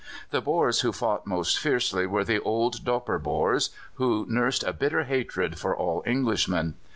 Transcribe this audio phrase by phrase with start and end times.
[0.31, 5.03] The Boers who fought most fiercely were the old Dopper Boers, who nursed a bitter
[5.03, 6.73] hatred for all Englishmen.